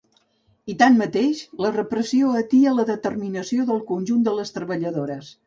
[0.73, 5.33] I tanmateix, la repressió atia la determinació del conjunt de les treballadores.